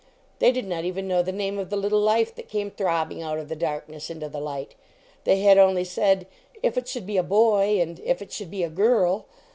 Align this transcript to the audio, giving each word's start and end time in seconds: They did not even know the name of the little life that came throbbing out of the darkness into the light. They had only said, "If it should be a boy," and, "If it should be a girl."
They 0.39 0.51
did 0.51 0.65
not 0.65 0.83
even 0.83 1.07
know 1.07 1.21
the 1.21 1.31
name 1.31 1.59
of 1.59 1.69
the 1.69 1.75
little 1.75 1.99
life 2.01 2.33
that 2.33 2.49
came 2.49 2.71
throbbing 2.71 3.21
out 3.21 3.37
of 3.37 3.49
the 3.49 3.55
darkness 3.55 4.09
into 4.09 4.29
the 4.29 4.39
light. 4.39 4.73
They 5.25 5.41
had 5.41 5.59
only 5.59 5.83
said, 5.83 6.25
"If 6.63 6.75
it 6.75 6.87
should 6.87 7.05
be 7.05 7.17
a 7.17 7.23
boy," 7.23 7.79
and, 7.79 7.99
"If 7.99 8.19
it 8.19 8.31
should 8.31 8.49
be 8.49 8.63
a 8.63 8.69
girl." 8.69 9.27